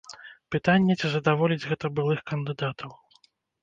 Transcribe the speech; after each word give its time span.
Пытанне, 0.55 0.95
ці 0.99 1.07
задаволіць 1.17 1.61
гэта 1.69 1.95
былых 2.01 2.19
кандыдатаў. 2.35 3.01